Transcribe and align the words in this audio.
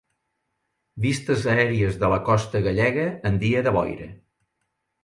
Vistes 1.05 1.45
aèries 1.53 2.01
de 2.05 2.11
la 2.15 2.19
costa 2.31 2.63
gallega 2.71 3.07
en 3.33 3.39
dia 3.47 3.65
de 3.71 3.77
boira. 3.79 4.11